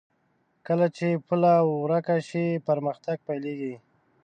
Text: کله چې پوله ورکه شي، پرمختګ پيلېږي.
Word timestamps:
کله 0.67 0.85
چې 0.97 1.07
پوله 1.27 1.53
ورکه 1.83 2.17
شي، 2.27 2.45
پرمختګ 2.67 3.17
پيلېږي. 3.27 3.75